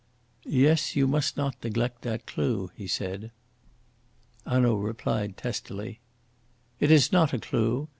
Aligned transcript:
"Yes, 0.49 0.95
you 0.95 1.05
must 1.05 1.37
not 1.37 1.63
neglect 1.63 2.01
that 2.01 2.25
clue," 2.25 2.71
he 2.75 2.87
said. 2.87 3.29
Hanaud 4.47 4.77
replied 4.77 5.37
testily: 5.37 5.99
"It 6.79 6.89
is 6.89 7.11
not 7.11 7.33
a 7.33 7.39
clue. 7.39 7.81
M. 7.81 7.87